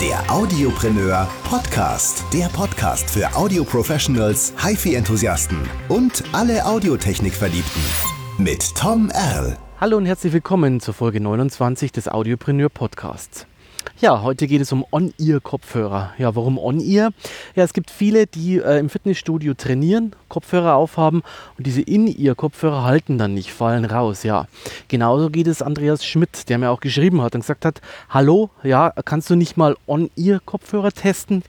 Der 0.00 0.30
Audiopreneur 0.30 1.26
Podcast. 1.42 2.24
Der 2.32 2.46
Podcast 2.46 3.10
für 3.10 3.34
Audio-Professionals, 3.34 4.54
HiFi-Enthusiasten 4.56 5.58
und 5.88 6.22
alle 6.30 6.64
Audiotechnik-Verliebten. 6.64 7.80
Mit 8.38 8.76
Tom 8.76 9.10
Erl. 9.10 9.58
Hallo 9.80 9.96
und 9.96 10.06
herzlich 10.06 10.32
willkommen 10.32 10.78
zur 10.78 10.94
Folge 10.94 11.20
29 11.20 11.90
des 11.90 12.06
Audiopreneur 12.06 12.68
Podcasts. 12.68 13.48
Ja, 13.96 14.22
heute 14.22 14.46
geht 14.46 14.60
es 14.60 14.70
um 14.70 14.84
On-Ear-Kopfhörer. 14.92 16.12
Ja, 16.18 16.36
warum 16.36 16.56
On-Ear? 16.56 17.10
Ja, 17.56 17.64
es 17.64 17.72
gibt 17.72 17.90
viele, 17.90 18.28
die 18.28 18.58
äh, 18.58 18.78
im 18.78 18.88
Fitnessstudio 18.88 19.54
trainieren, 19.54 20.14
Kopfhörer 20.28 20.74
aufhaben 20.74 21.22
und 21.56 21.66
diese 21.66 21.80
In-Ear-Kopfhörer 21.80 22.84
halten 22.84 23.18
dann 23.18 23.34
nicht, 23.34 23.52
fallen 23.52 23.84
raus. 23.84 24.22
Ja, 24.22 24.46
genauso 24.86 25.30
geht 25.30 25.48
es 25.48 25.62
Andreas 25.62 26.04
Schmidt, 26.04 26.48
der 26.48 26.58
mir 26.58 26.70
auch 26.70 26.80
geschrieben 26.80 27.22
hat 27.22 27.34
und 27.34 27.40
gesagt 27.40 27.64
hat, 27.64 27.80
hallo, 28.08 28.50
ja, 28.62 28.92
kannst 29.04 29.30
du 29.30 29.34
nicht 29.34 29.56
mal 29.56 29.76
On-Ear-Kopfhörer 29.88 30.92
testen, 30.92 31.42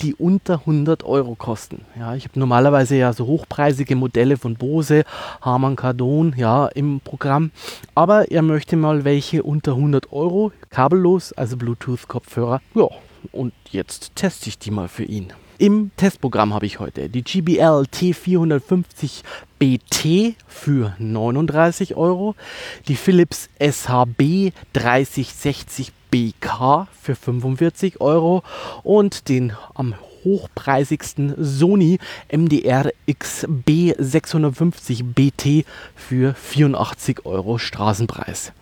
die 0.00 0.16
unter 0.16 0.60
100 0.60 1.04
Euro 1.04 1.36
kosten? 1.36 1.82
Ja, 1.96 2.16
ich 2.16 2.24
habe 2.24 2.38
normalerweise 2.38 2.96
ja 2.96 3.12
so 3.12 3.26
hochpreisige 3.26 3.94
Modelle 3.94 4.36
von 4.36 4.56
Bose, 4.56 5.04
Harman 5.40 5.76
Kardon, 5.76 6.34
ja, 6.36 6.66
im 6.66 7.00
Programm, 7.00 7.52
aber 7.94 8.32
er 8.32 8.42
möchte 8.42 8.76
mal 8.76 9.04
welche 9.04 9.44
unter 9.44 9.72
100 9.72 10.12
Euro, 10.12 10.50
kabellos, 10.70 11.32
also 11.32 11.56
Bluetooth 11.56 11.81
Bluetooth-Kopfhörer. 11.82 12.60
Ja, 12.74 12.88
und 13.32 13.52
jetzt 13.70 14.14
teste 14.14 14.48
ich 14.48 14.58
die 14.58 14.70
mal 14.70 14.88
für 14.88 15.04
ihn. 15.04 15.32
Im 15.58 15.92
Testprogramm 15.96 16.54
habe 16.54 16.66
ich 16.66 16.80
heute 16.80 17.08
die 17.08 17.22
GBL 17.22 17.86
T450 17.92 19.22
BT 19.58 20.34
für 20.48 20.96
39 20.98 21.94
Euro, 21.94 22.34
die 22.88 22.96
Philips 22.96 23.48
SHB 23.60 24.52
3060 24.72 25.92
BK 26.10 26.88
für 27.00 27.14
45 27.14 28.00
Euro 28.00 28.42
und 28.82 29.28
den 29.28 29.52
am 29.74 29.94
hochpreisigsten 30.24 31.34
Sony 31.38 31.98
MDR 32.30 32.90
XB 33.12 33.94
650 33.98 35.04
BT 35.04 35.64
für 35.94 36.34
84 36.34 37.24
Euro 37.24 37.58
Straßenpreis. 37.58 38.52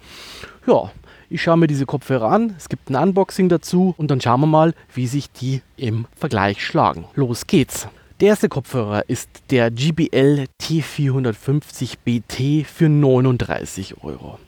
Ja, 0.66 0.90
ich 1.30 1.42
schaue 1.42 1.56
mir 1.56 1.68
diese 1.68 1.86
Kopfhörer 1.86 2.28
an, 2.30 2.54
es 2.58 2.68
gibt 2.68 2.90
ein 2.90 2.96
Unboxing 2.96 3.48
dazu 3.48 3.94
und 3.96 4.10
dann 4.10 4.20
schauen 4.20 4.40
wir 4.40 4.46
mal, 4.48 4.74
wie 4.92 5.06
sich 5.06 5.30
die 5.30 5.62
im 5.76 6.06
Vergleich 6.16 6.64
schlagen. 6.64 7.04
Los 7.14 7.46
geht's. 7.46 7.88
Der 8.20 8.28
erste 8.28 8.48
Kopfhörer 8.48 9.08
ist 9.08 9.30
der 9.50 9.70
GBL 9.70 10.46
T450 10.60 11.94
BT 12.04 12.66
für 12.66 12.88
39 12.88 14.02
Euro. 14.02 14.38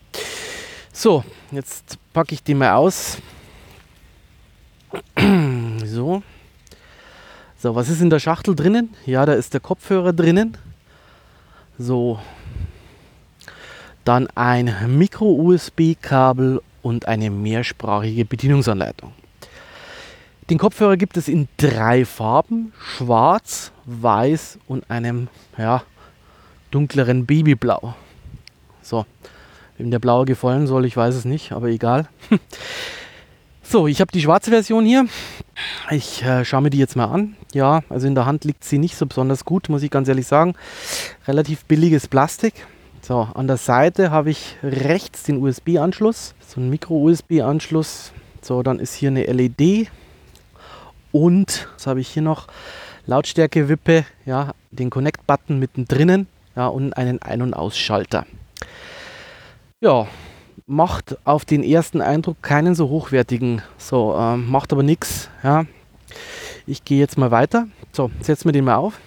So, 0.92 1.24
jetzt 1.52 1.96
packe 2.12 2.34
ich 2.34 2.42
den 2.42 2.58
mal 2.58 2.74
aus. 2.74 3.18
So. 5.84 6.22
So, 7.58 7.74
was 7.74 7.88
ist 7.88 8.00
in 8.00 8.10
der 8.10 8.18
Schachtel 8.18 8.56
drinnen? 8.56 8.94
Ja, 9.06 9.24
da 9.24 9.34
ist 9.34 9.54
der 9.54 9.60
Kopfhörer 9.60 10.12
drinnen. 10.12 10.56
So. 11.78 12.18
Dann 14.04 14.26
ein 14.34 14.74
Micro-USB-Kabel 14.98 16.60
und 16.82 17.08
eine 17.08 17.30
mehrsprachige 17.30 18.24
Bedienungsanleitung. 18.24 19.12
Den 20.50 20.58
Kopfhörer 20.58 20.96
gibt 20.96 21.16
es 21.16 21.28
in 21.28 21.48
drei 21.56 22.04
Farben: 22.04 22.72
Schwarz, 22.78 23.72
Weiß 23.86 24.58
und 24.66 24.90
einem 24.90 25.28
ja, 25.56 25.82
dunkleren 26.70 27.26
Babyblau. 27.26 27.94
So, 28.82 29.06
wem 29.78 29.90
der 29.90 30.00
blaue 30.00 30.24
gefallen 30.24 30.66
soll, 30.66 30.84
ich 30.84 30.96
weiß 30.96 31.14
es 31.14 31.24
nicht, 31.24 31.52
aber 31.52 31.68
egal. 31.68 32.08
so, 33.62 33.86
ich 33.86 34.00
habe 34.00 34.12
die 34.12 34.20
schwarze 34.20 34.50
Version 34.50 34.84
hier. 34.84 35.06
Ich 35.90 36.22
äh, 36.22 36.44
schaue 36.44 36.62
mir 36.62 36.70
die 36.70 36.78
jetzt 36.78 36.96
mal 36.96 37.06
an. 37.06 37.36
Ja, 37.52 37.82
also 37.88 38.06
in 38.06 38.14
der 38.14 38.26
Hand 38.26 38.44
liegt 38.44 38.64
sie 38.64 38.78
nicht 38.78 38.96
so 38.96 39.06
besonders 39.06 39.44
gut, 39.44 39.68
muss 39.68 39.82
ich 39.82 39.90
ganz 39.90 40.08
ehrlich 40.08 40.26
sagen. 40.26 40.54
Relativ 41.28 41.64
billiges 41.66 42.08
Plastik. 42.08 42.66
So, 43.04 43.26
an 43.34 43.48
der 43.48 43.56
Seite 43.56 44.12
habe 44.12 44.30
ich 44.30 44.54
rechts 44.62 45.24
den 45.24 45.42
USB-Anschluss, 45.42 46.36
so 46.46 46.60
ein 46.60 46.70
Micro-USB-Anschluss. 46.70 48.12
So, 48.40 48.62
dann 48.62 48.78
ist 48.78 48.94
hier 48.94 49.08
eine 49.08 49.24
LED 49.24 49.90
und 51.10 51.66
was 51.74 51.88
habe 51.88 52.00
ich 52.00 52.06
hier 52.06 52.22
noch? 52.22 52.46
Lautstärke-Wippe, 53.06 54.04
ja, 54.24 54.52
den 54.70 54.88
Connect-Button 54.88 55.58
mittendrin, 55.58 56.28
ja, 56.54 56.68
und 56.68 56.92
einen 56.92 57.20
Ein- 57.20 57.42
und 57.42 57.54
Ausschalter. 57.54 58.24
Ja, 59.80 60.06
macht 60.68 61.18
auf 61.24 61.44
den 61.44 61.64
ersten 61.64 62.00
Eindruck 62.00 62.40
keinen 62.40 62.76
so 62.76 62.88
hochwertigen, 62.88 63.62
so, 63.78 64.14
ähm, 64.16 64.48
macht 64.48 64.72
aber 64.72 64.84
nichts, 64.84 65.28
ja. 65.42 65.64
Ich 66.68 66.84
gehe 66.84 67.00
jetzt 67.00 67.18
mal 67.18 67.32
weiter. 67.32 67.66
So, 67.90 68.12
setzen 68.20 68.44
wir 68.44 68.52
den 68.52 68.64
mal 68.64 68.76
auf. 68.76 69.00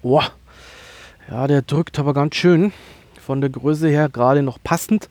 Boah, 0.00 0.30
ja, 1.30 1.46
der 1.46 1.62
drückt 1.62 1.98
aber 1.98 2.14
ganz 2.14 2.34
schön. 2.36 2.72
Von 3.20 3.40
der 3.40 3.50
Größe 3.50 3.88
her 3.88 4.08
gerade 4.08 4.42
noch 4.42 4.58
passend. 4.62 5.08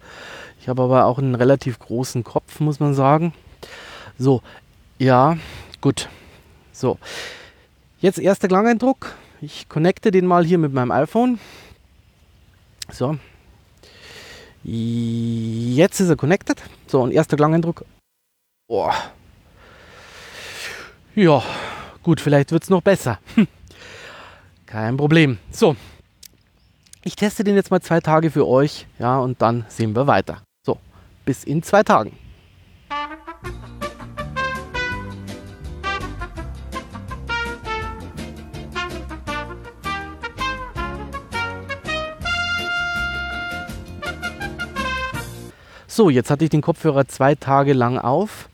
Ich 0.61 0.69
habe 0.69 0.83
aber 0.83 1.05
auch 1.05 1.17
einen 1.17 1.35
relativ 1.35 1.79
großen 1.79 2.23
Kopf, 2.23 2.59
muss 2.59 2.79
man 2.79 2.93
sagen. 2.93 3.33
So, 4.17 4.41
ja, 4.99 5.37
gut. 5.81 6.09
So, 6.71 6.97
jetzt 7.99 8.19
erster 8.19 8.47
Klangeindruck. 8.47 9.15
Ich 9.41 9.67
connecte 9.67 10.11
den 10.11 10.25
mal 10.25 10.45
hier 10.45 10.57
mit 10.57 10.73
meinem 10.73 10.91
iPhone. 10.91 11.39
So. 12.91 13.17
Jetzt 14.63 15.99
ist 15.99 16.09
er 16.09 16.15
connected. 16.15 16.61
So, 16.87 17.01
und 17.01 17.11
erster 17.11 17.35
Klangeindruck. 17.35 17.83
Boah. 18.67 18.93
Ja, 21.15 21.43
gut, 22.01 22.21
vielleicht 22.21 22.51
wird 22.51 22.63
es 22.63 22.69
noch 22.69 22.81
besser. 22.81 23.19
Kein 24.65 24.97
Problem. 24.97 25.37
So, 25.51 25.75
ich 27.03 27.15
teste 27.15 27.43
den 27.43 27.55
jetzt 27.55 27.71
mal 27.71 27.81
zwei 27.81 27.99
Tage 27.99 28.31
für 28.31 28.47
euch, 28.47 28.87
ja, 28.97 29.19
und 29.19 29.41
dann 29.41 29.65
sehen 29.67 29.95
wir 29.95 30.07
weiter. 30.07 30.41
So, 30.65 30.77
bis 31.25 31.43
in 31.43 31.61
zwei 31.63 31.83
Tagen. 31.83 32.17
So, 45.87 46.09
jetzt 46.09 46.31
hatte 46.31 46.43
ich 46.43 46.49
den 46.49 46.61
Kopfhörer 46.61 47.07
zwei 47.07 47.35
Tage 47.35 47.73
lang 47.73 47.99
auf. 47.99 48.49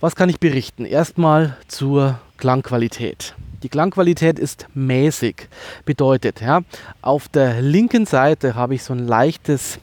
Was 0.00 0.14
kann 0.14 0.28
ich 0.28 0.38
berichten? 0.38 0.84
Erstmal 0.84 1.56
zur 1.66 2.18
Klangqualität. 2.36 3.34
Die 3.62 3.68
Klangqualität 3.68 4.38
ist 4.38 4.66
mäßig. 4.74 5.48
Bedeutet, 5.84 6.40
ja, 6.40 6.60
auf 7.02 7.28
der 7.28 7.62
linken 7.62 8.06
Seite 8.06 8.54
habe 8.54 8.74
ich 8.74 8.82
so 8.82 8.92
ein 8.92 9.06
leichtes, 9.06 9.78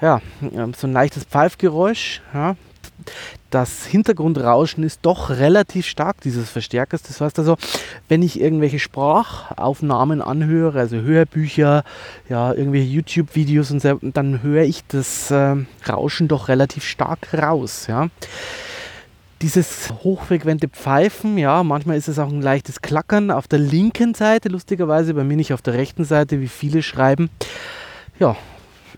ja, 0.00 0.20
ähm, 0.40 0.74
so 0.74 0.86
ein 0.86 0.92
leichtes 0.92 1.24
Pfeifgeräusch. 1.24 2.22
Ja. 2.34 2.56
Das 3.50 3.86
Hintergrundrauschen 3.86 4.82
ist 4.82 5.00
doch 5.02 5.30
relativ 5.30 5.86
stark 5.86 6.20
dieses 6.20 6.50
Verstärkers. 6.50 7.02
Das 7.02 7.20
heißt 7.20 7.38
also, 7.38 7.56
wenn 8.08 8.22
ich 8.22 8.40
irgendwelche 8.40 8.78
Sprachaufnahmen 8.78 10.20
anhöre, 10.20 10.80
also 10.80 10.96
Hörbücher, 10.96 11.84
ja, 12.28 12.52
irgendwelche 12.52 12.88
YouTube-Videos 12.88 13.70
und 13.70 13.80
so, 13.80 13.98
dann 14.02 14.42
höre 14.42 14.64
ich 14.64 14.84
das 14.88 15.30
äh, 15.30 15.56
Rauschen 15.88 16.28
doch 16.28 16.48
relativ 16.48 16.84
stark 16.84 17.32
raus. 17.32 17.86
Ja 17.86 18.08
dieses 19.42 19.92
hochfrequente 20.02 20.68
Pfeifen, 20.68 21.36
ja, 21.38 21.62
manchmal 21.62 21.96
ist 21.96 22.08
es 22.08 22.18
auch 22.18 22.28
ein 22.28 22.42
leichtes 22.42 22.80
Klackern 22.80 23.30
auf 23.30 23.48
der 23.48 23.58
linken 23.58 24.14
Seite, 24.14 24.48
lustigerweise 24.48 25.14
bei 25.14 25.24
mir 25.24 25.36
nicht 25.36 25.52
auf 25.52 25.62
der 25.62 25.74
rechten 25.74 26.04
Seite, 26.04 26.40
wie 26.40 26.48
viele 26.48 26.82
schreiben. 26.82 27.28
Ja, 28.18 28.36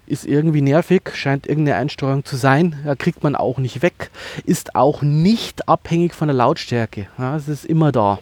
ist 0.06 0.24
irgendwie 0.24 0.62
nervig, 0.62 1.10
scheint 1.14 1.46
irgendeine 1.46 1.78
Einsteuerung 1.78 2.24
zu 2.24 2.36
sein. 2.36 2.76
Ja, 2.84 2.94
kriegt 2.94 3.22
man 3.22 3.36
auch 3.36 3.58
nicht 3.58 3.82
weg, 3.82 4.10
ist 4.44 4.74
auch 4.74 5.02
nicht 5.02 5.68
abhängig 5.68 6.14
von 6.14 6.28
der 6.28 6.36
Lautstärke. 6.36 7.08
Ja, 7.18 7.36
es 7.36 7.48
ist 7.48 7.64
immer 7.64 7.92
da. 7.92 8.18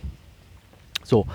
So, 1.05 1.27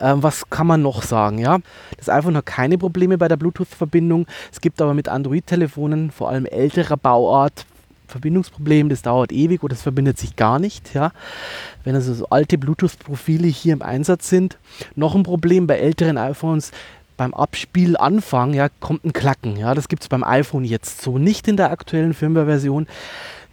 ähm, 0.00 0.22
was 0.22 0.50
kann 0.50 0.66
man 0.66 0.82
noch 0.82 1.02
sagen? 1.02 1.38
Ja, 1.38 1.58
das 1.96 2.10
iPhone 2.10 2.36
hat 2.36 2.44
keine 2.44 2.76
Probleme 2.76 3.16
bei 3.16 3.28
der 3.28 3.38
Bluetooth-Verbindung. 3.38 4.26
Es 4.52 4.60
gibt 4.60 4.82
aber 4.82 4.92
mit 4.92 5.08
Android-Telefonen, 5.08 6.10
vor 6.10 6.28
allem 6.28 6.44
älterer 6.44 6.98
Bauart, 6.98 7.64
Verbindungsproblem, 8.08 8.88
das 8.88 9.02
dauert 9.02 9.32
ewig 9.32 9.62
oder 9.62 9.74
es 9.74 9.82
verbindet 9.82 10.18
sich 10.18 10.36
gar 10.36 10.58
nicht. 10.58 10.94
Ja. 10.94 11.12
Wenn 11.84 11.94
also 11.94 12.12
so 12.14 12.28
alte 12.28 12.58
Bluetooth-Profile 12.58 13.46
hier 13.46 13.72
im 13.72 13.82
Einsatz 13.82 14.28
sind. 14.28 14.58
Noch 14.96 15.14
ein 15.14 15.22
Problem 15.22 15.66
bei 15.66 15.78
älteren 15.78 16.18
iPhones, 16.18 16.72
beim 17.16 17.34
Abspielanfang 17.34 18.54
ja, 18.54 18.68
kommt 18.80 19.04
ein 19.04 19.12
Klacken. 19.12 19.56
Ja. 19.56 19.74
Das 19.74 19.88
gibt 19.88 20.02
es 20.02 20.08
beim 20.08 20.24
iPhone 20.24 20.64
jetzt 20.64 21.02
so 21.02 21.18
nicht 21.18 21.48
in 21.48 21.56
der 21.56 21.70
aktuellen 21.70 22.14
Firmware-Version. 22.14 22.86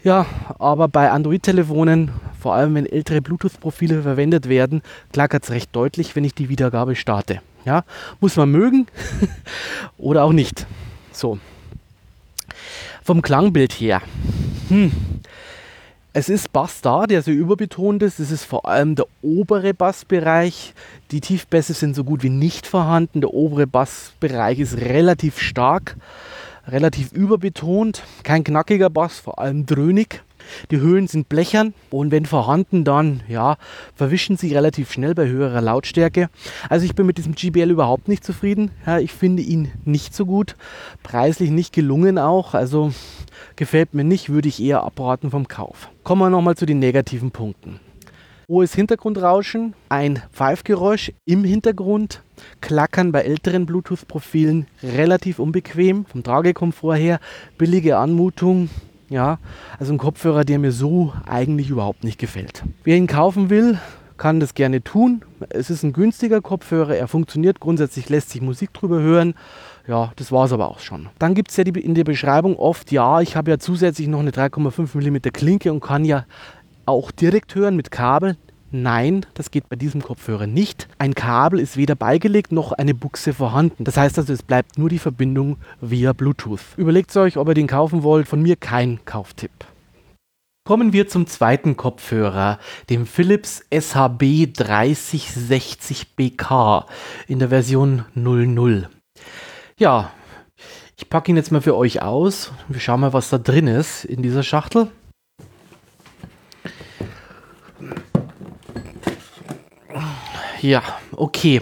Ja, 0.03 0.27
aber 0.59 0.87
bei 0.87 1.09
Android-Telefonen, 1.09 2.11
vor 2.39 2.53
allem 2.53 2.75
wenn 2.75 2.85
ältere 2.85 3.21
Bluetooth-Profile 3.23 4.03
verwendet 4.03 4.47
werden, 4.47 4.83
klackert 5.11 5.45
es 5.45 5.49
recht 5.49 5.75
deutlich, 5.75 6.15
wenn 6.15 6.23
ich 6.23 6.35
die 6.35 6.47
Wiedergabe 6.47 6.95
starte. 6.95 7.41
Ja, 7.65 7.83
muss 8.21 8.35
man 8.35 8.51
mögen 8.51 8.85
oder 9.97 10.23
auch 10.23 10.31
nicht. 10.31 10.67
So. 11.11 11.39
Vom 13.05 13.21
Klangbild 13.21 13.71
her 13.73 14.01
hm. 14.69 14.91
Es 16.11 16.27
ist 16.27 16.51
Bass 16.51 16.81
da, 16.81 17.05
der 17.05 17.21
sehr 17.21 17.35
überbetont 17.35 18.01
ist. 18.01 18.17
Es 18.17 18.31
ist 18.31 18.45
vor 18.45 18.65
allem 18.65 18.95
der 18.95 19.05
obere 19.21 19.75
Bassbereich. 19.75 20.73
Die 21.11 21.21
Tiefbässe 21.21 21.75
sind 21.75 21.95
so 21.95 22.03
gut 22.03 22.23
wie 22.23 22.31
nicht 22.31 22.65
vorhanden. 22.65 23.21
Der 23.21 23.31
obere 23.31 23.67
Bassbereich 23.67 24.57
ist 24.57 24.77
relativ 24.77 25.37
stark, 25.39 25.97
relativ 26.67 27.11
überbetont. 27.11 28.01
Kein 28.23 28.43
knackiger 28.43 28.89
Bass, 28.89 29.19
vor 29.19 29.37
allem 29.37 29.67
dröhnig. 29.67 30.23
Die 30.71 30.79
Höhen 30.79 31.07
sind 31.07 31.29
blechern 31.29 31.73
und 31.89 32.11
wenn 32.11 32.25
vorhanden, 32.25 32.83
dann 32.83 33.21
ja, 33.27 33.57
verwischen 33.95 34.37
sie 34.37 34.53
relativ 34.53 34.91
schnell 34.91 35.15
bei 35.15 35.27
höherer 35.27 35.61
Lautstärke. 35.61 36.29
Also 36.69 36.85
ich 36.85 36.95
bin 36.95 37.05
mit 37.05 37.17
diesem 37.17 37.35
GBL 37.35 37.71
überhaupt 37.71 38.07
nicht 38.07 38.23
zufrieden. 38.23 38.71
Ja, 38.85 38.99
ich 38.99 39.11
finde 39.11 39.43
ihn 39.43 39.71
nicht 39.83 40.15
so 40.15 40.25
gut. 40.25 40.55
Preislich 41.03 41.49
nicht 41.49 41.73
gelungen 41.73 42.17
auch. 42.17 42.53
Also 42.53 42.91
gefällt 43.55 43.93
mir 43.93 44.03
nicht, 44.03 44.29
würde 44.29 44.47
ich 44.47 44.61
eher 44.61 44.83
abraten 44.83 45.31
vom 45.31 45.47
Kauf. 45.47 45.89
Kommen 46.03 46.21
wir 46.21 46.29
nochmal 46.29 46.55
zu 46.55 46.65
den 46.65 46.79
negativen 46.79 47.31
Punkten. 47.31 47.79
Hohes 48.47 48.75
Hintergrundrauschen, 48.75 49.73
ein 49.89 50.21
Pfeifgeräusch 50.31 51.11
im 51.25 51.43
Hintergrund, 51.43 52.21
Klackern 52.61 53.11
bei 53.11 53.21
älteren 53.21 53.65
Bluetooth-Profilen 53.65 54.67
relativ 54.83 55.39
unbequem, 55.39 56.05
vom 56.05 56.21
Tragekomfort 56.21 56.95
her, 56.95 57.19
billige 57.57 57.97
Anmutung, 57.97 58.69
ja, 59.09 59.39
also 59.79 59.93
ein 59.93 59.97
Kopfhörer, 59.97 60.43
der 60.43 60.59
mir 60.59 60.71
so 60.71 61.13
eigentlich 61.27 61.69
überhaupt 61.69 62.03
nicht 62.03 62.19
gefällt. 62.19 62.63
Wer 62.83 62.97
ihn 62.97 63.07
kaufen 63.07 63.49
will, 63.49 63.79
kann 64.17 64.39
das 64.39 64.53
gerne 64.53 64.83
tun. 64.83 65.23
Es 65.49 65.69
ist 65.69 65.83
ein 65.83 65.93
günstiger 65.93 66.41
Kopfhörer, 66.41 66.95
er 66.95 67.07
funktioniert 67.07 67.59
grundsätzlich, 67.59 68.09
lässt 68.09 68.29
sich 68.29 68.41
Musik 68.41 68.73
drüber 68.73 68.99
hören. 68.99 69.35
Ja, 69.87 70.11
das 70.15 70.31
war 70.31 70.45
es 70.45 70.53
aber 70.53 70.69
auch 70.69 70.79
schon. 70.79 71.09
Dann 71.19 71.35
gibt 71.35 71.51
es 71.51 71.57
ja 71.57 71.63
die, 71.63 71.79
in 71.79 71.93
der 71.93 72.05
Beschreibung 72.05 72.55
oft, 72.57 72.91
ja, 72.91 73.21
ich 73.21 73.35
habe 73.35 73.51
ja 73.51 73.59
zusätzlich 73.59 74.07
noch 74.07 74.19
eine 74.19 74.31
3,5 74.31 74.97
mm 74.97 75.31
Klinke 75.31 75.71
und 75.71 75.81
kann 75.81 76.05
ja 76.05 76.25
auch 76.85 77.11
direkt 77.11 77.55
hören 77.55 77.75
mit 77.75 77.91
Kabel. 77.91 78.37
Nein, 78.81 79.25
das 79.35 79.51
geht 79.51 79.69
bei 79.69 79.77
diesem 79.77 80.01
Kopfhörer 80.01 80.47
nicht. 80.47 80.89
Ein 80.97 81.15
Kabel 81.15 81.61
ist 81.61 81.77
weder 81.77 81.95
beigelegt 81.95 82.51
noch 82.51 82.73
eine 82.73 82.93
Buchse 82.93 83.33
vorhanden. 83.33 83.85
Das 83.85 83.95
heißt 83.95 84.19
also, 84.19 84.33
es 84.33 84.43
bleibt 84.43 84.77
nur 84.77 84.89
die 84.89 84.99
Verbindung 84.99 85.55
via 85.79 86.11
Bluetooth. 86.11 86.59
Überlegt 86.75 87.15
euch, 87.15 87.37
ob 87.37 87.47
ihr 87.47 87.53
den 87.53 87.67
kaufen 87.67 88.03
wollt. 88.03 88.27
Von 88.27 88.41
mir 88.41 88.57
kein 88.57 88.99
Kauftipp. 89.05 89.53
Kommen 90.67 90.91
wir 90.91 91.07
zum 91.07 91.25
zweiten 91.25 91.77
Kopfhörer, 91.77 92.59
dem 92.89 93.05
Philips 93.05 93.63
SHB 93.71 94.51
3060BK 94.57 96.83
in 97.27 97.39
der 97.39 97.47
Version 97.47 98.03
00. 98.13 98.89
Ja, 99.79 100.11
ich 100.97 101.09
packe 101.09 101.31
ihn 101.31 101.37
jetzt 101.37 101.53
mal 101.53 101.61
für 101.61 101.77
euch 101.77 102.01
aus. 102.01 102.51
Wir 102.67 102.81
schauen 102.81 102.99
mal, 102.99 103.13
was 103.13 103.29
da 103.29 103.37
drin 103.37 103.67
ist 103.67 104.03
in 104.03 104.21
dieser 104.21 104.43
Schachtel. 104.43 104.89
Ja, 110.65 110.81
okay. 111.11 111.61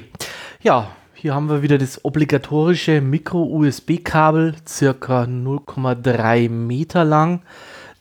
Ja, 0.62 0.88
hier 1.14 1.36
haben 1.36 1.50
wir 1.50 1.62
wieder 1.62 1.78
das 1.78 2.06
obligatorische 2.06 3.02
Micro-USB-Kabel, 3.02 4.56
circa 4.66 5.24
0,3 5.24 6.48
Meter 6.48 7.04
lang. 7.04 7.42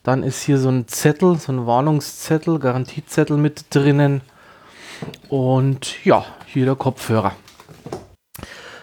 Dann 0.04 0.22
ist 0.22 0.44
hier 0.44 0.58
so 0.58 0.69
ein 0.69 0.87
Zettel, 0.87 1.34
so 1.38 1.50
ein 1.50 1.66
Warnungszettel, 1.66 2.60
Garantiezettel 2.60 3.37
mit 3.37 3.75
drinnen. 3.75 4.20
Und 5.28 6.04
ja, 6.04 6.25
hier 6.46 6.66
der 6.66 6.76
Kopfhörer. 6.76 7.32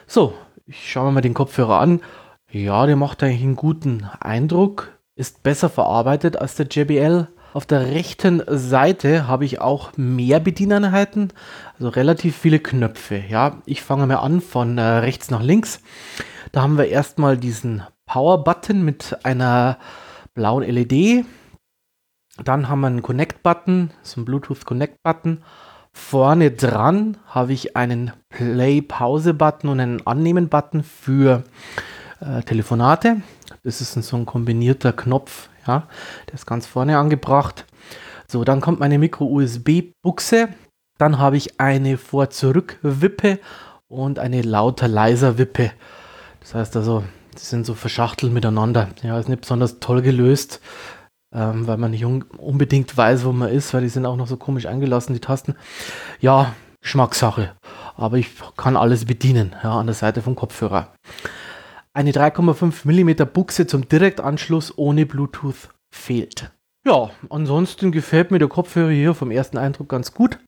So, 0.05 0.33
ich 0.65 0.91
schaue 0.91 1.05
mir 1.05 1.11
mal 1.13 1.21
den 1.21 1.33
Kopfhörer 1.33 1.79
an. 1.79 2.01
Ja, 2.51 2.85
der 2.85 2.97
macht 2.97 3.23
eigentlich 3.23 3.43
einen 3.43 3.55
guten 3.55 4.09
Eindruck. 4.19 4.91
Ist 5.15 5.41
besser 5.41 5.69
verarbeitet 5.69 6.35
als 6.35 6.55
der 6.55 6.67
JBL. 6.67 7.29
Auf 7.51 7.65
der 7.65 7.87
rechten 7.87 8.43
Seite 8.47 9.27
habe 9.27 9.43
ich 9.43 9.59
auch 9.59 9.91
mehr 9.97 10.39
Bedieneinheiten, 10.39 11.33
also 11.73 11.89
relativ 11.89 12.37
viele 12.37 12.59
Knöpfe. 12.59 13.23
Ja, 13.27 13.57
ich 13.65 13.81
fange 13.81 14.05
mal 14.05 14.17
an 14.17 14.39
von 14.41 14.77
äh, 14.77 14.81
rechts 14.81 15.31
nach 15.31 15.41
links. 15.41 15.81
Da 16.51 16.61
haben 16.61 16.77
wir 16.77 16.87
erstmal 16.87 17.37
diesen 17.37 17.83
Power-Button 18.05 18.83
mit 18.83 19.17
einer 19.23 19.79
blauen 20.35 20.63
LED. 20.63 21.25
Dann 22.43 22.69
haben 22.69 22.81
wir 22.81 22.87
einen 22.87 23.01
Connect-Button, 23.01 23.91
so 24.03 24.17
einen 24.17 24.25
Bluetooth-Connect-Button. 24.25 25.43
Vorne 25.91 26.51
dran 26.51 27.17
habe 27.27 27.53
ich 27.53 27.75
einen 27.75 28.11
Play-Pause-Button 28.29 29.69
und 29.69 29.79
einen 29.79 30.05
Annehmen-Button 30.05 30.83
für 30.83 31.43
äh, 32.19 32.41
Telefonate. 32.43 33.21
Das 33.63 33.81
ist 33.81 33.93
so 33.93 34.17
ein 34.17 34.25
kombinierter 34.25 34.93
Knopf, 34.93 35.49
ja, 35.67 35.87
der 36.27 36.35
ist 36.35 36.45
ganz 36.45 36.65
vorne 36.65 36.97
angebracht. 36.97 37.65
So, 38.27 38.43
dann 38.43 38.61
kommt 38.61 38.79
meine 38.79 38.99
Micro-USB-Buchse. 38.99 40.49
Dann 40.99 41.17
habe 41.17 41.37
ich 41.37 41.59
eine 41.59 41.97
Vor-Zurück-Wippe 41.97 43.39
und 43.87 44.19
eine 44.19 44.41
lauter-leiser-Wippe. 44.41 45.71
Das 46.41 46.53
heißt 46.53 46.75
also, 46.75 47.03
die 47.33 47.43
sind 47.43 47.65
so 47.65 47.73
verschachtelt 47.73 48.31
miteinander. 48.31 48.89
Ja, 49.01 49.19
ist 49.19 49.29
nicht 49.29 49.41
besonders 49.41 49.79
toll 49.79 50.01
gelöst, 50.01 50.61
ähm, 51.33 51.67
weil 51.67 51.77
man 51.77 51.91
nicht 51.91 52.05
un 52.05 52.23
unbedingt 52.37 52.95
weiß, 52.95 53.25
wo 53.25 53.31
man 53.31 53.49
ist, 53.49 53.73
weil 53.73 53.81
die 53.81 53.89
sind 53.89 54.05
auch 54.05 54.15
noch 54.15 54.27
so 54.27 54.37
komisch 54.37 54.67
eingelassen, 54.67 55.13
die 55.13 55.21
Tasten. 55.21 55.55
Ja, 56.19 56.53
Geschmackssache. 56.81 57.53
Aber 57.95 58.17
ich 58.17 58.29
kann 58.57 58.77
alles 58.77 59.05
bedienen, 59.05 59.55
ja, 59.63 59.79
an 59.79 59.87
der 59.87 59.95
Seite 59.95 60.21
vom 60.21 60.35
Kopfhörer 60.35 60.93
eine 61.93 62.11
3,5 62.11 62.85
mm 62.85 63.31
Buchse 63.31 63.67
zum 63.67 63.87
Direktanschluss 63.87 64.77
ohne 64.77 65.05
Bluetooth 65.05 65.69
fehlt. 65.91 66.51
Ja, 66.85 67.09
ansonsten 67.29 67.91
gefällt 67.91 68.31
mir 68.31 68.39
der 68.39 68.47
Kopfhörer 68.47 68.91
hier 68.91 69.13
vom 69.13 69.31
ersten 69.31 69.57
Eindruck 69.57 69.89
ganz 69.89 70.13
gut. 70.13 70.39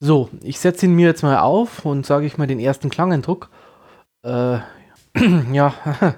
So, 0.00 0.28
ich 0.42 0.58
setze 0.58 0.86
ihn 0.86 0.94
mir 0.94 1.06
jetzt 1.06 1.22
mal 1.22 1.38
auf 1.38 1.84
und 1.84 2.04
sage 2.04 2.26
ich 2.26 2.36
mal 2.36 2.46
den 2.46 2.58
ersten 2.58 2.90
Klangeindruck. 2.90 3.50
Äh, 4.22 4.58
ja, 5.52 5.74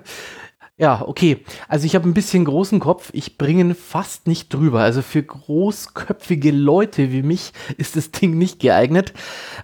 Ja, 0.78 1.02
okay. 1.06 1.43
Also 1.69 1.87
ich 1.87 1.94
habe 1.94 2.06
ein 2.06 2.12
bisschen 2.12 2.44
großen 2.44 2.81
Kopf. 2.81 3.08
Ich 3.14 3.38
bringe 3.38 3.62
ihn 3.62 3.75
fast 3.75 4.26
nicht 4.26 4.52
drüber. 4.52 4.81
Also 4.81 5.00
für 5.00 5.23
großköpfige 5.23 6.50
Leute 6.50 7.12
wie 7.12 7.23
mich 7.23 7.52
ist 7.78 7.96
das 7.96 8.11
Ding 8.11 8.37
nicht 8.37 8.61
geeignet. 8.61 9.14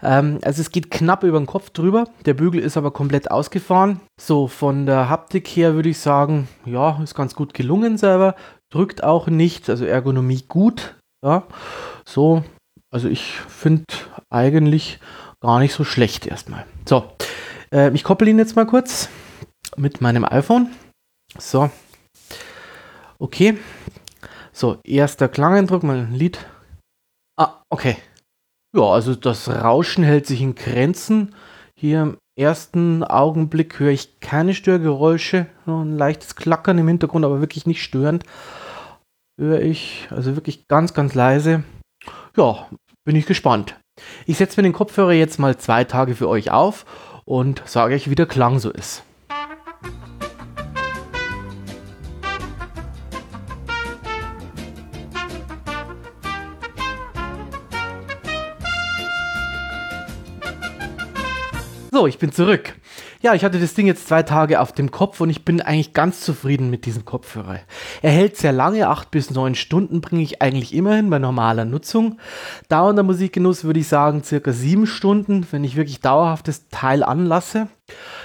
Ähm, 0.02 0.38
also 0.42 0.62
es 0.62 0.70
geht 0.70 0.90
knapp 0.90 1.22
über 1.22 1.38
den 1.38 1.46
Kopf 1.46 1.68
drüber. 1.68 2.08
Der 2.24 2.32
Bügel 2.32 2.62
ist 2.62 2.78
aber 2.78 2.92
komplett 2.92 3.30
ausgefahren. 3.30 4.00
So, 4.18 4.48
von 4.48 4.86
der 4.86 5.10
Haptik 5.10 5.48
her 5.48 5.74
würde 5.74 5.90
ich 5.90 5.98
sagen, 5.98 6.48
ja, 6.64 6.98
ist 7.02 7.14
ganz 7.14 7.34
gut 7.34 7.52
gelungen 7.52 7.98
selber. 7.98 8.34
Drückt 8.70 9.04
auch 9.04 9.26
nicht. 9.26 9.68
Also 9.68 9.84
Ergonomie 9.84 10.44
gut. 10.48 10.96
Ja, 11.22 11.46
so. 12.06 12.42
Also 12.90 13.08
ich 13.08 13.34
finde 13.48 13.84
eigentlich 14.30 14.98
gar 15.40 15.58
nicht 15.58 15.74
so 15.74 15.84
schlecht 15.84 16.26
erstmal. 16.26 16.64
So, 16.88 17.04
äh, 17.70 17.90
ich 17.92 18.02
koppel 18.02 18.28
ihn 18.28 18.38
jetzt 18.38 18.56
mal 18.56 18.66
kurz 18.66 19.10
mit 19.76 20.00
meinem 20.00 20.24
iPhone. 20.24 20.68
So. 21.38 21.70
Okay. 23.18 23.58
So, 24.52 24.78
erster 24.84 25.28
Klangeindruck, 25.28 25.82
mal 25.82 25.98
ein 25.98 26.12
Lied. 26.12 26.44
Ah, 27.38 27.62
okay. 27.70 27.96
Ja, 28.76 28.82
also 28.82 29.14
das 29.14 29.48
Rauschen 29.48 30.04
hält 30.04 30.26
sich 30.26 30.40
in 30.40 30.54
Grenzen. 30.54 31.34
Hier 31.78 32.02
im 32.02 32.18
ersten 32.38 33.02
Augenblick 33.04 33.78
höre 33.78 33.90
ich 33.90 34.20
keine 34.20 34.54
Störgeräusche. 34.54 35.46
Nur 35.66 35.82
ein 35.82 35.96
leichtes 35.96 36.36
Klackern 36.36 36.78
im 36.78 36.88
Hintergrund, 36.88 37.24
aber 37.24 37.40
wirklich 37.40 37.66
nicht 37.66 37.82
störend. 37.82 38.24
Höre 39.40 39.60
ich, 39.60 40.08
also 40.10 40.36
wirklich 40.36 40.68
ganz, 40.68 40.94
ganz 40.94 41.14
leise. 41.14 41.64
Ja, 42.36 42.68
bin 43.04 43.16
ich 43.16 43.26
gespannt. 43.26 43.76
Ich 44.26 44.38
setze 44.38 44.58
mir 44.60 44.64
den 44.64 44.72
Kopfhörer 44.72 45.12
jetzt 45.12 45.38
mal 45.38 45.56
zwei 45.56 45.84
Tage 45.84 46.14
für 46.14 46.28
euch 46.28 46.50
auf 46.50 46.84
und 47.24 47.62
sage 47.66 47.94
euch, 47.94 48.10
wie 48.10 48.14
der 48.14 48.26
Klang 48.26 48.58
so 48.58 48.70
ist. 48.70 49.02
So, 61.94 62.06
ich 62.06 62.16
bin 62.16 62.32
zurück. 62.32 62.74
Ja, 63.20 63.34
ich 63.34 63.44
hatte 63.44 63.60
das 63.60 63.74
Ding 63.74 63.86
jetzt 63.86 64.08
zwei 64.08 64.22
Tage 64.22 64.60
auf 64.60 64.72
dem 64.72 64.90
Kopf 64.90 65.20
und 65.20 65.28
ich 65.28 65.44
bin 65.44 65.60
eigentlich 65.60 65.92
ganz 65.92 66.22
zufrieden 66.22 66.70
mit 66.70 66.86
diesem 66.86 67.04
Kopfhörer. 67.04 67.58
Er 68.00 68.10
hält 68.10 68.38
sehr 68.38 68.52
lange, 68.52 68.88
acht 68.88 69.10
bis 69.10 69.30
neun 69.30 69.54
Stunden 69.54 70.00
bringe 70.00 70.22
ich 70.22 70.40
eigentlich 70.40 70.74
immerhin 70.74 71.10
bei 71.10 71.18
normaler 71.18 71.66
Nutzung. 71.66 72.18
Dauernder 72.70 73.02
Musikgenuss 73.02 73.64
würde 73.64 73.80
ich 73.80 73.88
sagen 73.88 74.24
circa 74.24 74.52
sieben 74.52 74.86
Stunden, 74.86 75.46
wenn 75.50 75.64
ich 75.64 75.76
wirklich 75.76 76.00
dauerhaft 76.00 76.48
das 76.48 76.66
Teil 76.70 77.02
anlasse. 77.02 77.68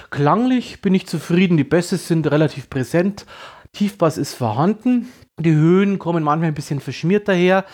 Klanglich 0.08 0.80
bin 0.80 0.94
ich 0.94 1.06
zufrieden, 1.06 1.58
die 1.58 1.64
Bässe 1.64 1.98
sind 1.98 2.30
relativ 2.30 2.70
präsent, 2.70 3.26
Tiefbass 3.74 4.16
ist 4.16 4.32
vorhanden. 4.32 5.12
Die 5.38 5.54
Höhen 5.54 5.98
kommen 6.00 6.24
manchmal 6.24 6.48
ein 6.48 6.54
bisschen 6.54 6.80
verschmiert 6.80 7.28
daher. 7.28 7.64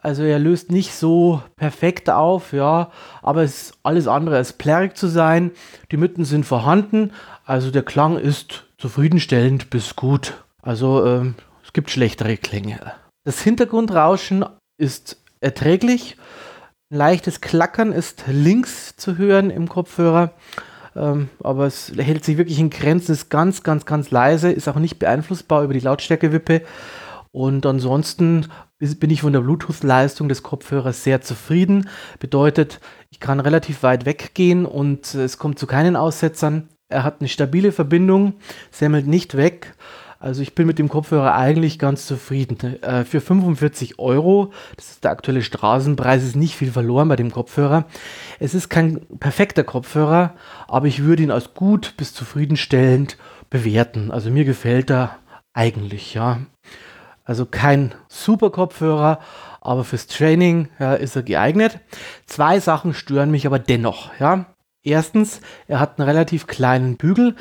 Also 0.00 0.22
er 0.22 0.38
löst 0.38 0.70
nicht 0.70 0.94
so 0.94 1.42
perfekt 1.56 2.08
auf, 2.08 2.52
ja, 2.52 2.90
aber 3.20 3.42
es 3.42 3.62
ist 3.62 3.78
alles 3.82 4.08
andere 4.08 4.36
als 4.36 4.54
plärrig 4.54 4.96
zu 4.96 5.08
sein. 5.08 5.50
Die 5.90 5.98
Mitten 5.98 6.24
sind 6.24 6.44
vorhanden, 6.44 7.12
also 7.44 7.70
der 7.70 7.82
Klang 7.82 8.16
ist 8.16 8.64
zufriedenstellend 8.78 9.68
bis 9.68 9.94
gut. 9.94 10.42
Also 10.62 11.04
ähm, 11.04 11.34
es 11.62 11.72
gibt 11.72 11.90
schlechtere 11.90 12.36
Klänge. 12.38 12.80
Das 13.24 13.42
Hintergrundrauschen 13.42 14.44
ist 14.78 15.22
erträglich. 15.40 16.16
Ein 16.90 16.96
leichtes 16.96 17.40
Klackern 17.40 17.92
ist 17.92 18.24
links 18.26 18.96
zu 18.96 19.18
hören 19.18 19.50
im 19.50 19.68
Kopfhörer. 19.68 20.32
Ähm, 20.94 21.28
aber 21.42 21.66
es 21.66 21.92
hält 21.96 22.24
sich 22.24 22.36
wirklich 22.36 22.58
in 22.58 22.70
Grenzen, 22.70 23.12
ist 23.12 23.30
ganz, 23.30 23.62
ganz, 23.62 23.86
ganz 23.86 24.10
leise, 24.10 24.50
ist 24.50 24.68
auch 24.68 24.76
nicht 24.76 24.98
beeinflussbar 24.98 25.64
über 25.64 25.72
die 25.72 25.80
Lautstärkewippe. 25.80 26.62
Und 27.32 27.64
ansonsten 27.64 28.46
bin 28.78 29.10
ich 29.10 29.22
von 29.22 29.32
der 29.32 29.40
Bluetooth-Leistung 29.40 30.28
des 30.28 30.42
Kopfhörers 30.42 31.02
sehr 31.02 31.22
zufrieden. 31.22 31.88
Bedeutet, 32.18 32.78
ich 33.10 33.20
kann 33.20 33.40
relativ 33.40 33.82
weit 33.82 34.04
weggehen 34.04 34.66
und 34.66 35.14
es 35.14 35.38
kommt 35.38 35.58
zu 35.58 35.66
keinen 35.66 35.96
Aussetzern. 35.96 36.68
Er 36.88 37.04
hat 37.04 37.20
eine 37.20 37.28
stabile 37.28 37.72
Verbindung, 37.72 38.34
semmelt 38.70 39.06
nicht 39.06 39.36
weg. 39.36 39.74
Also 40.22 40.40
ich 40.42 40.54
bin 40.54 40.68
mit 40.68 40.78
dem 40.78 40.88
Kopfhörer 40.88 41.34
eigentlich 41.34 41.80
ganz 41.80 42.06
zufrieden. 42.06 42.80
Äh, 42.82 43.04
für 43.04 43.20
45 43.20 43.98
Euro, 43.98 44.52
das 44.76 44.90
ist 44.90 45.04
der 45.04 45.10
aktuelle 45.10 45.42
Straßenpreis, 45.42 46.22
ist 46.22 46.36
nicht 46.36 46.54
viel 46.54 46.70
verloren 46.70 47.08
bei 47.08 47.16
dem 47.16 47.32
Kopfhörer. 47.32 47.86
Es 48.38 48.54
ist 48.54 48.68
kein 48.68 49.00
perfekter 49.18 49.64
Kopfhörer, 49.64 50.34
aber 50.68 50.86
ich 50.86 51.02
würde 51.02 51.24
ihn 51.24 51.32
als 51.32 51.54
gut 51.54 51.94
bis 51.96 52.14
zufriedenstellend 52.14 53.16
bewerten. 53.50 54.12
Also 54.12 54.30
mir 54.30 54.44
gefällt 54.44 54.90
er 54.90 55.18
eigentlich, 55.54 56.14
ja. 56.14 56.38
Also 57.24 57.46
kein 57.46 57.94
super 58.08 58.50
Kopfhörer, 58.50 59.20
aber 59.60 59.84
fürs 59.84 60.06
Training 60.06 60.68
ja, 60.78 60.94
ist 60.94 61.16
er 61.16 61.22
geeignet. 61.22 61.78
Zwei 62.26 62.60
Sachen 62.60 62.94
stören 62.94 63.30
mich 63.30 63.46
aber 63.46 63.58
dennoch, 63.58 64.10
ja. 64.18 64.46
Erstens, 64.84 65.40
er 65.68 65.78
hat 65.78 65.98
einen 65.98 66.08
relativ 66.08 66.48
kleinen 66.48 66.96
Bügel 66.96 67.36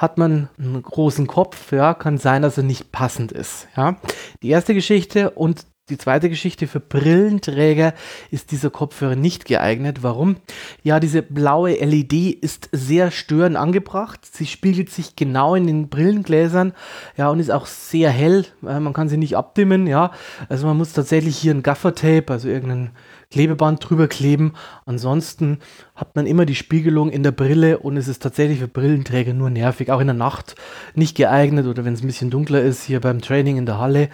hat 0.00 0.16
man 0.16 0.48
einen 0.58 0.82
großen 0.82 1.26
Kopf, 1.26 1.72
ja, 1.72 1.92
kann 1.92 2.16
sein, 2.16 2.40
dass 2.40 2.56
er 2.56 2.62
nicht 2.62 2.90
passend 2.90 3.32
ist. 3.32 3.68
Ja. 3.76 3.96
Die 4.42 4.48
erste 4.48 4.72
Geschichte 4.72 5.30
und 5.30 5.66
die 5.90 5.98
zweite 5.98 6.28
Geschichte 6.28 6.66
für 6.66 6.80
Brillenträger 6.80 7.94
ist 8.30 8.52
dieser 8.52 8.70
Kopfhörer 8.70 9.16
nicht 9.16 9.44
geeignet. 9.44 10.02
Warum? 10.02 10.36
Ja, 10.82 11.00
diese 11.00 11.22
blaue 11.22 11.74
LED 11.74 12.12
ist 12.40 12.68
sehr 12.72 13.10
störend 13.10 13.56
angebracht. 13.56 14.20
Sie 14.24 14.46
spiegelt 14.46 14.90
sich 14.90 15.16
genau 15.16 15.54
in 15.54 15.66
den 15.66 15.88
Brillengläsern, 15.88 16.72
ja, 17.16 17.28
und 17.28 17.40
ist 17.40 17.50
auch 17.50 17.66
sehr 17.66 18.10
hell. 18.10 18.46
Äh, 18.66 18.80
man 18.80 18.92
kann 18.92 19.08
sie 19.08 19.16
nicht 19.16 19.36
abdimmen, 19.36 19.86
ja. 19.86 20.12
Also 20.48 20.66
man 20.66 20.76
muss 20.76 20.92
tatsächlich 20.92 21.36
hier 21.36 21.52
ein 21.52 21.62
Gaffertape, 21.62 22.32
also 22.32 22.48
irgendein 22.48 22.90
Klebeband 23.30 23.88
drüber 23.88 24.08
kleben. 24.08 24.54
Ansonsten 24.86 25.60
hat 25.94 26.16
man 26.16 26.26
immer 26.26 26.46
die 26.46 26.56
Spiegelung 26.56 27.10
in 27.10 27.22
der 27.22 27.30
Brille 27.30 27.78
und 27.78 27.96
es 27.96 28.08
ist 28.08 28.22
tatsächlich 28.22 28.58
für 28.58 28.66
Brillenträger 28.66 29.34
nur 29.34 29.50
nervig, 29.50 29.92
auch 29.92 30.00
in 30.00 30.08
der 30.08 30.14
Nacht 30.14 30.56
nicht 30.94 31.16
geeignet 31.16 31.66
oder 31.66 31.84
wenn 31.84 31.94
es 31.94 32.02
ein 32.02 32.08
bisschen 32.08 32.30
dunkler 32.30 32.60
ist 32.60 32.82
hier 32.84 33.00
beim 33.00 33.20
Training 33.20 33.56
in 33.56 33.66
der 33.66 33.78
Halle. 33.78 34.08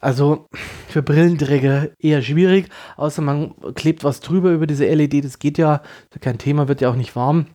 Also 0.00 0.46
für 0.88 1.02
Brillenträger 1.02 1.90
eher 2.00 2.22
schwierig, 2.22 2.68
außer 2.96 3.22
man 3.22 3.54
klebt 3.74 4.02
was 4.02 4.18
drüber 4.20 4.50
über 4.50 4.66
diese 4.66 4.86
LED, 4.86 5.24
das 5.24 5.38
geht 5.38 5.58
ja, 5.58 5.82
kein 6.20 6.38
Thema, 6.38 6.66
wird 6.66 6.80
ja 6.80 6.90
auch 6.90 6.96
nicht 6.96 7.14
warm. 7.14 7.46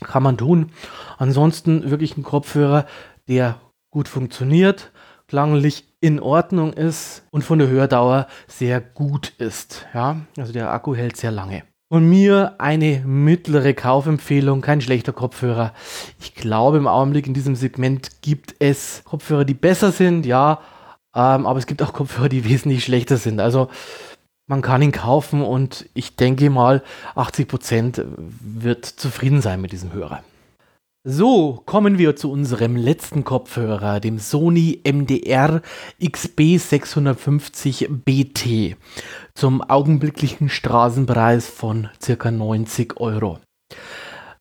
Kann 0.00 0.22
man 0.22 0.36
tun. 0.36 0.72
Ansonsten 1.16 1.90
wirklich 1.90 2.18
ein 2.18 2.22
Kopfhörer, 2.22 2.84
der 3.28 3.60
gut 3.90 4.08
funktioniert, 4.08 4.92
klanglich 5.34 5.82
in 6.00 6.20
Ordnung 6.20 6.72
ist 6.74 7.24
und 7.32 7.42
von 7.42 7.58
der 7.58 7.66
Hördauer 7.66 8.28
sehr 8.46 8.80
gut 8.80 9.32
ist. 9.38 9.84
Ja, 9.92 10.18
also 10.38 10.52
der 10.52 10.72
Akku 10.72 10.94
hält 10.94 11.16
sehr 11.16 11.32
lange. 11.32 11.64
Von 11.88 12.08
mir 12.08 12.54
eine 12.58 13.02
mittlere 13.04 13.74
Kaufempfehlung, 13.74 14.60
kein 14.60 14.80
schlechter 14.80 15.12
Kopfhörer. 15.12 15.72
Ich 16.20 16.36
glaube, 16.36 16.76
im 16.76 16.86
Augenblick 16.86 17.26
in 17.26 17.34
diesem 17.34 17.56
Segment 17.56 18.22
gibt 18.22 18.54
es 18.60 19.02
Kopfhörer, 19.02 19.44
die 19.44 19.54
besser 19.54 19.90
sind, 19.90 20.24
ja, 20.24 20.60
ähm, 21.16 21.46
aber 21.46 21.58
es 21.58 21.66
gibt 21.66 21.82
auch 21.82 21.92
Kopfhörer, 21.92 22.28
die 22.28 22.44
wesentlich 22.48 22.84
schlechter 22.84 23.16
sind. 23.16 23.40
Also 23.40 23.70
man 24.46 24.62
kann 24.62 24.82
ihn 24.82 24.92
kaufen 24.92 25.42
und 25.42 25.90
ich 25.94 26.14
denke 26.14 26.48
mal, 26.48 26.84
80% 27.16 28.04
wird 28.38 28.86
zufrieden 28.86 29.40
sein 29.40 29.60
mit 29.60 29.72
diesem 29.72 29.92
Hörer. 29.92 30.22
So, 31.06 31.60
kommen 31.66 31.98
wir 31.98 32.16
zu 32.16 32.32
unserem 32.32 32.76
letzten 32.76 33.24
Kopfhörer, 33.24 34.00
dem 34.00 34.18
Sony 34.18 34.80
MDR 34.90 35.60
XB650 36.00 37.88
BT, 37.90 38.78
zum 39.34 39.60
augenblicklichen 39.60 40.48
Straßenpreis 40.48 41.46
von 41.46 41.90
ca. 42.00 42.30
90 42.30 42.98
Euro. 43.00 43.38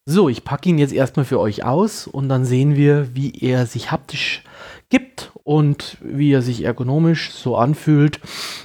So, 0.06 0.30
ich 0.30 0.46
packe 0.46 0.70
ihn 0.70 0.78
jetzt 0.78 0.94
erstmal 0.94 1.26
für 1.26 1.42
euch 1.42 1.66
aus 1.66 2.08
und 2.08 2.30
dann 2.30 2.46
sehen 2.46 2.78
wir, 2.78 3.14
wie 3.14 3.34
er 3.42 3.66
sich 3.66 3.92
haptisch 3.92 4.46
gibt 4.88 5.34
und 5.44 5.98
wie 6.00 6.32
er 6.32 6.42
sich 6.42 6.64
ergonomisch 6.64 7.32
so 7.32 7.58
anfühlt. 7.58 8.22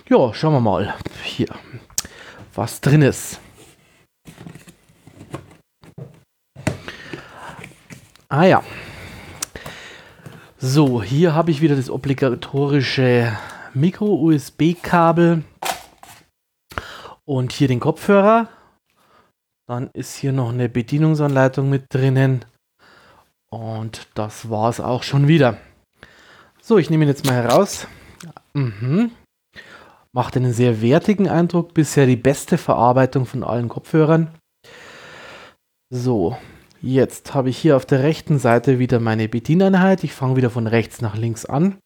Ja, 0.09 0.33
schauen 0.35 0.53
wir 0.53 0.61
mal 0.61 0.95
hier, 1.25 1.49
was 2.55 2.81
drin 2.81 3.03
ist. 3.03 3.41
Ah 8.31 8.45
ja. 8.45 8.63
So, 10.59 11.03
hier 11.03 11.35
habe 11.35 11.51
ich 11.51 11.63
wieder 11.63 11.77
das 11.77 11.89
obligatorische 11.89 13.33
Micro-USB-Kabel 13.73 15.45
und 17.25 17.53
hier 17.53 17.69
den 17.69 17.81
Kopfhörer. 17.81 18.49
Dann 19.67 19.89
ist 19.95 20.17
hier 20.17 20.33
noch 20.33 20.51
eine 20.51 20.69
Bedienungsanleitung 20.69 21.71
mit 21.71 21.87
drinnen. 21.89 22.45
Und 23.51 24.09
das 24.15 24.51
war 24.51 24.69
es 24.69 24.81
auch 24.81 25.03
schon 25.03 25.27
wieder. 25.27 25.57
So, 26.61 26.77
ich 26.77 26.91
nehme 26.91 27.05
ihn 27.05 27.09
jetzt 27.09 27.25
mal 27.25 27.35
heraus. 27.35 27.87
Mhm. 28.53 29.11
Macht 30.13 30.37
einen 30.37 30.53
sehr 30.53 30.83
wertigen 30.83 31.29
Eindruck. 31.29 31.73
Bisher 31.73 32.05
die 32.05 32.17
beste 32.17 32.59
Verarbeitung 32.59 33.25
von 33.25 33.43
allen 33.43 33.69
Kopfhörern. 33.69 34.35
So, 35.91 36.37
Jetzt 36.81 37.35
habe 37.35 37.51
ich 37.51 37.59
hier 37.59 37.77
auf 37.77 37.87
der 37.87 38.05
rechten 38.05 38.39
Seite 38.39 38.79
wieder 38.79 39.01
meine 39.01 39.29
Bedieneinheit. 39.29 40.05
Ich 40.05 40.13
fange 40.13 40.37
wieder 40.37 40.51
von 40.51 40.69
rechts 40.69 41.01
nach 41.01 41.17
links 41.17 41.45
an. 41.45 41.79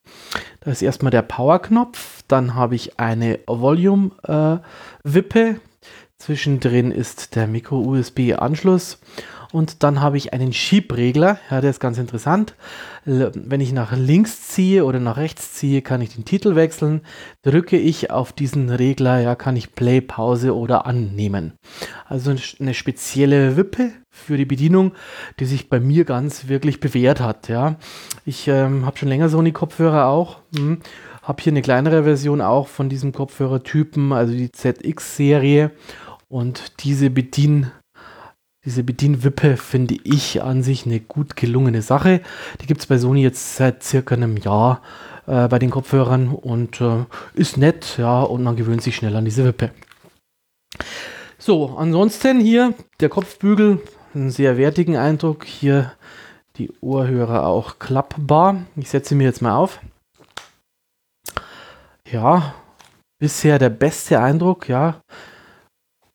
Da 0.61 0.71
ist 0.71 0.83
erstmal 0.83 1.11
der 1.11 1.23
Power-Knopf. 1.23 2.23
Dann 2.29 2.55
habe 2.55 2.75
ich 2.75 3.01
eine 3.01 3.41
Volume-Wippe. 3.47 5.41
Äh, 5.41 5.55
Zwischendrin 6.19 6.93
ist 6.93 7.35
der 7.37 7.47
Micro-USB-Anschluss. 7.47 9.01
Und 9.51 9.83
dann 9.83 10.01
habe 10.01 10.19
ich 10.19 10.33
einen 10.35 10.53
Schiebregler. 10.53 11.39
Ja, 11.51 11.61
der 11.63 11.71
ist 11.71 11.81
ganz 11.81 11.97
interessant. 11.99 12.55
Wenn 13.05 13.61
ich 13.61 13.73
nach 13.73 13.97
links 13.97 14.49
ziehe 14.49 14.85
oder 14.85 15.01
nach 15.01 15.17
rechts 15.17 15.55
ziehe, 15.55 15.83
kann 15.83 16.01
ich 16.03 16.15
den 16.15 16.25
Titel 16.25 16.55
wechseln. 16.55 17.01
Drücke 17.43 17.79
ich 17.79 18.11
auf 18.11 18.33
diesen 18.33 18.71
Regler, 18.71 19.21
ja, 19.21 19.35
kann 19.35 19.57
ich 19.57 19.75
Play, 19.75 20.01
Pause 20.01 20.55
oder 20.55 20.87
annehmen. 20.87 21.55
Also 22.07 22.35
eine 22.61 22.75
spezielle 22.75 23.57
Wippe 23.57 23.93
für 24.13 24.37
die 24.37 24.45
Bedienung, 24.45 24.93
die 25.41 25.47
sich 25.47 25.69
bei 25.69 25.81
mir 25.81 26.05
ganz 26.05 26.47
wirklich 26.47 26.79
bewährt 26.79 27.21
hat. 27.21 27.49
Ja, 27.49 27.77
ich 28.25 28.47
ähm, 28.47 28.87
habe 28.87 28.99
schon 28.99 29.09
länger 29.09 29.29
Sony-Kopfhörer 29.29 30.07
auch. 30.07 30.39
Hm. 30.55 30.79
Habe 31.23 31.43
hier 31.43 31.53
eine 31.53 31.63
kleinere 31.63 32.05
Version 32.05 32.41
auch 32.41 32.69
von 32.69 32.89
diesem 32.89 33.13
Kopfhörertypen, 33.13 34.13
also 34.13 34.33
die 34.33 34.53
ZX-Serie. 34.53 35.71
Und 36.29 36.85
diese 36.85 37.11
Bedien 37.11 37.71
diese 38.65 38.85
Bedienwippe 38.85 39.57
finde 39.57 39.97
ich 40.05 40.41
an 40.41 40.63
sich 40.63 40.87
eine 40.87 41.01
gut 41.01 41.35
gelungene 41.35 41.83
Sache. 41.83 42.21
Die 42.61 42.67
gibt 42.67 42.81
es 42.81 42.87
bei 42.87 42.97
Sony 42.97 43.21
jetzt 43.21 43.57
seit 43.57 43.83
circa 43.83 44.15
einem 44.15 44.37
Jahr 44.37 44.83
äh, 45.27 45.49
bei 45.49 45.59
den 45.59 45.71
Kopfhörern 45.71 46.29
und 46.29 46.81
äh, 46.81 47.05
ist 47.35 47.57
nett, 47.57 47.97
ja, 47.99 48.23
und 48.23 48.45
man 48.45 48.55
gewöhnt 48.55 48.81
sich 48.81 48.95
schnell 48.95 49.17
an 49.17 49.25
diese 49.25 49.45
Wippe. 49.45 49.73
So, 51.39 51.75
ansonsten 51.77 52.39
hier 52.39 52.75
der 53.01 53.09
Kopfbügel, 53.09 53.81
einen 54.15 54.31
sehr 54.31 54.57
wertigen 54.57 54.97
Eindruck. 54.97 55.45
Hier 55.45 55.93
die 56.57 56.71
Ohrhörer 56.81 57.47
auch 57.47 57.79
klappbar. 57.79 58.67
Ich 58.77 58.91
setze 58.91 59.15
mir 59.15 59.25
jetzt 59.25 59.43
mal 59.43 59.57
auf. 59.57 59.81
Ja, 62.09 62.55
bisher 63.19 63.59
der 63.59 63.71
beste 63.71 64.21
Eindruck, 64.21 64.69
ja. 64.69 65.01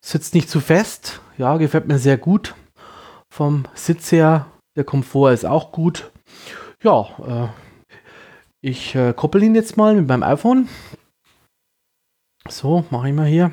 Sitzt 0.03 0.35
nicht 0.35 0.49
zu 0.49 0.59
fest, 0.59 1.21
ja, 1.37 1.57
gefällt 1.57 1.87
mir 1.87 1.99
sehr 1.99 2.17
gut. 2.17 2.55
Vom 3.33 3.65
Sitz 3.73 4.11
her, 4.11 4.47
der 4.75 4.83
Komfort 4.83 5.33
ist 5.33 5.45
auch 5.45 5.71
gut. 5.71 6.11
Ja, 6.83 7.07
äh, 7.25 7.47
ich 8.61 8.95
äh, 8.95 9.13
koppel 9.13 9.43
ihn 9.43 9.55
jetzt 9.55 9.75
mal 9.75 9.95
mit 9.95 10.07
meinem 10.07 10.23
iPhone. 10.23 10.69
So, 12.47 12.85
mache 12.91 13.09
ich 13.09 13.15
mal 13.15 13.25
hier. 13.27 13.51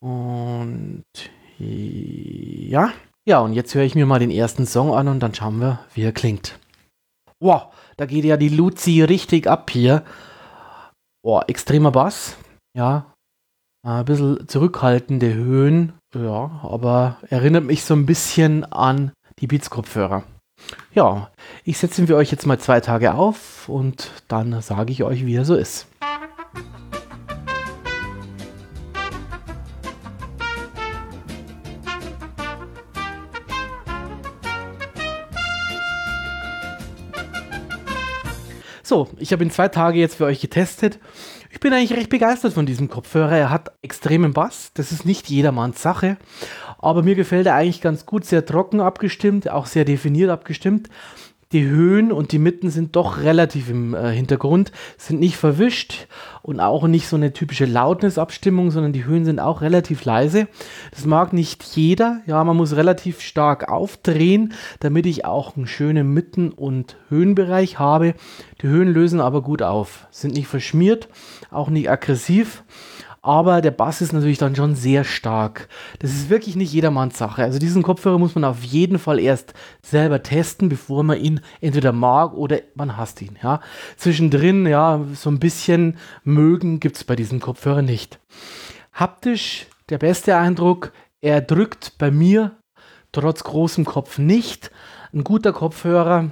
Und 0.00 1.04
ja. 1.58 2.92
Ja, 3.28 3.40
und 3.40 3.52
jetzt 3.52 3.74
höre 3.74 3.84
ich 3.84 3.94
mir 3.94 4.06
mal 4.06 4.18
den 4.18 4.30
ersten 4.30 4.66
Song 4.66 4.94
an 4.94 5.08
und 5.08 5.20
dann 5.20 5.34
schauen 5.34 5.60
wir, 5.60 5.80
wie 5.94 6.02
er 6.02 6.12
klingt. 6.12 6.58
Wow, 7.38 7.66
da 7.96 8.06
geht 8.06 8.24
ja 8.24 8.36
die 8.36 8.48
Luzi 8.48 9.02
richtig 9.02 9.46
ab 9.46 9.70
hier. 9.70 10.02
Boah, 11.22 11.44
extremer 11.48 11.90
Bass. 11.90 12.36
Ja, 12.76 13.12
ein 13.86 14.04
bisschen 14.04 14.48
zurückhaltende 14.48 15.34
Höhen. 15.34 15.92
Ja, 16.14 16.60
aber 16.62 17.18
erinnert 17.28 17.64
mich 17.64 17.84
so 17.84 17.94
ein 17.94 18.06
bisschen 18.06 18.64
an 18.64 19.12
die 19.38 19.46
Beats-Kopfhörer. 19.46 20.24
Ja, 20.92 21.30
ich 21.64 21.78
setze 21.78 22.02
ihn 22.02 22.06
für 22.06 22.16
euch 22.16 22.30
jetzt 22.30 22.46
mal 22.46 22.58
zwei 22.58 22.80
Tage 22.80 23.14
auf 23.14 23.68
und 23.68 24.10
dann 24.28 24.60
sage 24.60 24.92
ich 24.92 25.02
euch, 25.02 25.24
wie 25.24 25.36
er 25.36 25.44
so 25.44 25.54
ist. 25.54 25.86
So, 38.90 39.06
ich 39.18 39.32
habe 39.32 39.44
ihn 39.44 39.52
zwei 39.52 39.68
Tage 39.68 40.00
jetzt 40.00 40.16
für 40.16 40.24
euch 40.24 40.40
getestet. 40.40 40.98
Ich 41.52 41.60
bin 41.60 41.72
eigentlich 41.72 41.96
recht 41.96 42.10
begeistert 42.10 42.54
von 42.54 42.66
diesem 42.66 42.88
Kopfhörer. 42.88 43.38
Er 43.38 43.48
hat 43.48 43.70
extremen 43.82 44.32
Bass. 44.32 44.72
Das 44.74 44.90
ist 44.90 45.06
nicht 45.06 45.30
jedermanns 45.30 45.80
Sache. 45.80 46.16
Aber 46.76 47.04
mir 47.04 47.14
gefällt 47.14 47.46
er 47.46 47.54
eigentlich 47.54 47.82
ganz 47.82 48.04
gut. 48.04 48.24
Sehr 48.24 48.44
trocken 48.44 48.80
abgestimmt, 48.80 49.48
auch 49.48 49.66
sehr 49.66 49.84
definiert 49.84 50.28
abgestimmt 50.28 50.88
die 51.52 51.64
Höhen 51.64 52.12
und 52.12 52.30
die 52.30 52.38
Mitten 52.38 52.70
sind 52.70 52.94
doch 52.94 53.22
relativ 53.22 53.70
im 53.70 53.92
äh, 53.92 54.12
Hintergrund, 54.12 54.70
sind 54.96 55.18
nicht 55.18 55.36
verwischt 55.36 56.06
und 56.42 56.60
auch 56.60 56.86
nicht 56.86 57.08
so 57.08 57.16
eine 57.16 57.32
typische 57.32 57.64
Loudness-Abstimmung, 57.64 58.70
sondern 58.70 58.92
die 58.92 59.04
Höhen 59.04 59.24
sind 59.24 59.40
auch 59.40 59.60
relativ 59.60 60.04
leise. 60.04 60.46
Das 60.92 61.06
mag 61.06 61.32
nicht 61.32 61.64
jeder. 61.64 62.20
Ja, 62.26 62.44
man 62.44 62.56
muss 62.56 62.76
relativ 62.76 63.20
stark 63.20 63.68
aufdrehen, 63.68 64.52
damit 64.78 65.06
ich 65.06 65.24
auch 65.24 65.56
einen 65.56 65.66
schönen 65.66 66.14
Mitten- 66.14 66.52
und 66.52 66.96
Höhenbereich 67.08 67.80
habe. 67.80 68.14
Die 68.62 68.68
Höhen 68.68 68.88
lösen 68.88 69.20
aber 69.20 69.42
gut 69.42 69.62
auf, 69.62 70.06
sind 70.12 70.34
nicht 70.34 70.46
verschmiert, 70.46 71.08
auch 71.50 71.68
nicht 71.68 71.90
aggressiv 71.90 72.62
aber 73.22 73.60
der 73.60 73.70
Bass 73.70 74.00
ist 74.00 74.12
natürlich 74.12 74.38
dann 74.38 74.56
schon 74.56 74.74
sehr 74.74 75.04
stark. 75.04 75.68
Das 75.98 76.10
ist 76.10 76.30
wirklich 76.30 76.56
nicht 76.56 76.72
jedermanns 76.72 77.18
Sache. 77.18 77.42
Also 77.42 77.58
diesen 77.58 77.82
Kopfhörer 77.82 78.18
muss 78.18 78.34
man 78.34 78.44
auf 78.44 78.62
jeden 78.62 78.98
Fall 78.98 79.18
erst 79.18 79.52
selber 79.82 80.22
testen, 80.22 80.68
bevor 80.68 81.02
man 81.02 81.18
ihn 81.18 81.40
entweder 81.60 81.92
mag 81.92 82.32
oder 82.32 82.60
man 82.74 82.96
hasst 82.96 83.20
ihn. 83.20 83.38
Ja. 83.42 83.60
Zwischendrin, 83.96 84.66
ja, 84.66 85.04
so 85.14 85.30
ein 85.30 85.38
bisschen 85.38 85.98
mögen 86.24 86.80
gibt 86.80 86.96
es 86.96 87.04
bei 87.04 87.16
diesem 87.16 87.40
Kopfhörer 87.40 87.82
nicht. 87.82 88.18
Haptisch 88.92 89.66
der 89.90 89.98
beste 89.98 90.36
Eindruck, 90.36 90.92
er 91.20 91.42
drückt 91.42 91.98
bei 91.98 92.10
mir 92.10 92.52
trotz 93.12 93.44
großem 93.44 93.84
Kopf 93.84 94.18
nicht. 94.18 94.70
Ein 95.12 95.24
guter 95.24 95.52
Kopfhörer, 95.52 96.30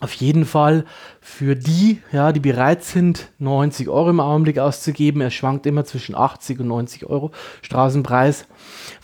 auf 0.00 0.12
jeden 0.12 0.44
Fall 0.44 0.84
für 1.20 1.56
die, 1.56 2.00
ja, 2.12 2.32
die 2.32 2.40
bereit 2.40 2.84
sind, 2.84 3.30
90 3.38 3.88
Euro 3.88 4.10
im 4.10 4.20
Augenblick 4.20 4.58
auszugeben. 4.58 5.20
Er 5.20 5.30
schwankt 5.30 5.66
immer 5.66 5.84
zwischen 5.84 6.14
80 6.14 6.60
und 6.60 6.68
90 6.68 7.06
Euro 7.06 7.32
Straßenpreis. 7.62 8.46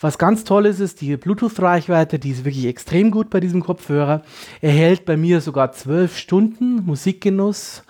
Was 0.00 0.18
ganz 0.18 0.44
toll 0.44 0.66
ist, 0.66 0.80
ist 0.80 1.00
die 1.00 1.16
Bluetooth-Reichweite, 1.16 2.18
die 2.18 2.30
ist 2.30 2.44
wirklich 2.44 2.66
extrem 2.66 3.10
gut 3.10 3.30
bei 3.30 3.40
diesem 3.40 3.62
Kopfhörer. 3.62 4.22
Er 4.60 4.70
hält 4.70 5.04
bei 5.04 5.16
mir 5.16 5.40
sogar 5.40 5.72
12 5.72 6.16
Stunden 6.16 6.84
Musikgenuss. 6.84 7.82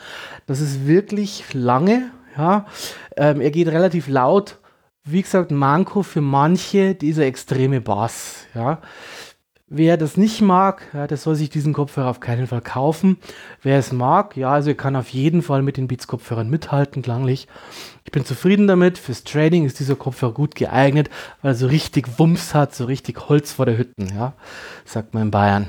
Das 0.46 0.60
ist 0.60 0.86
wirklich 0.86 1.44
lange, 1.52 2.10
ja. 2.36 2.66
Ähm, 3.16 3.40
er 3.40 3.50
geht 3.50 3.68
relativ 3.68 4.08
laut. 4.08 4.58
Wie 5.04 5.20
gesagt, 5.20 5.50
Manko 5.50 6.02
für 6.02 6.22
manche 6.22 6.94
dieser 6.94 7.26
extreme 7.26 7.82
Bass, 7.82 8.46
ja. 8.54 8.80
Wer 9.76 9.96
das 9.96 10.16
nicht 10.16 10.40
mag, 10.40 10.82
ja, 10.92 11.08
der 11.08 11.16
soll 11.16 11.34
sich 11.34 11.50
diesen 11.50 11.72
Kopfhörer 11.72 12.08
auf 12.08 12.20
keinen 12.20 12.46
Fall 12.46 12.60
kaufen. 12.60 13.16
Wer 13.60 13.76
es 13.76 13.90
mag, 13.90 14.36
ja, 14.36 14.52
also 14.52 14.70
er 14.70 14.76
kann 14.76 14.94
auf 14.94 15.08
jeden 15.08 15.42
Fall 15.42 15.62
mit 15.62 15.76
den 15.76 15.88
Beats-Kopfhörern 15.88 16.48
mithalten, 16.48 17.02
klanglich. 17.02 17.48
Ich 18.04 18.12
bin 18.12 18.24
zufrieden 18.24 18.68
damit. 18.68 18.98
Fürs 18.98 19.24
Trading 19.24 19.64
ist 19.64 19.80
dieser 19.80 19.96
Kopfhörer 19.96 20.32
gut 20.32 20.54
geeignet, 20.54 21.10
weil 21.42 21.50
er 21.50 21.54
so 21.56 21.66
richtig 21.66 22.20
Wumms 22.20 22.54
hat, 22.54 22.72
so 22.72 22.84
richtig 22.84 23.28
Holz 23.28 23.50
vor 23.50 23.66
der 23.66 23.76
Hütten, 23.76 24.14
ja, 24.16 24.34
sagt 24.84 25.12
man 25.12 25.24
in 25.24 25.30
Bayern. 25.32 25.66